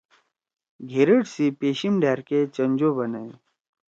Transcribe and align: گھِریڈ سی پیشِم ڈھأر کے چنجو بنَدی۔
گھِریڈ 0.91 1.23
سی 1.33 1.45
پیشِم 1.59 1.93
ڈھأر 2.01 2.19
کے 2.27 2.39
چنجو 2.55 2.89
بنَدی۔ 2.97 3.29